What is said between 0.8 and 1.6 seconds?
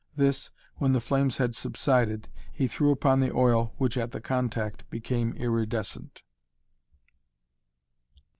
the flames had